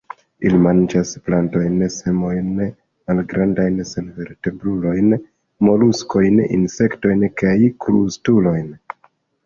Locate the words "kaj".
7.45-7.57